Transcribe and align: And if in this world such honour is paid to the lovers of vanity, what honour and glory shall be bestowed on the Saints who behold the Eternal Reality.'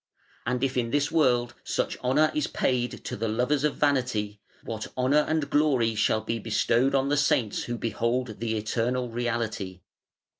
And 0.47 0.63
if 0.63 0.77
in 0.77 0.89
this 0.89 1.11
world 1.11 1.53
such 1.63 1.95
honour 1.99 2.31
is 2.33 2.47
paid 2.47 3.05
to 3.05 3.15
the 3.15 3.27
lovers 3.27 3.63
of 3.63 3.75
vanity, 3.75 4.41
what 4.63 4.87
honour 4.97 5.19
and 5.29 5.47
glory 5.51 5.93
shall 5.93 6.21
be 6.21 6.39
bestowed 6.39 6.95
on 6.95 7.09
the 7.09 7.17
Saints 7.17 7.65
who 7.65 7.77
behold 7.77 8.39
the 8.39 8.57
Eternal 8.57 9.11
Reality.' 9.11 9.81